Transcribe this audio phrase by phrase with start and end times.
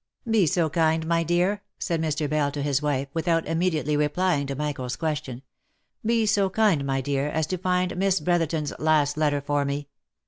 [0.27, 2.27] "Be so kind, my dear," said Mr.
[2.27, 5.43] Bell to his wife, without imme diately replying to Michael's question,
[6.03, 9.89] —"be so kind, my dear, as to find Miss Brotherton's last letter for me.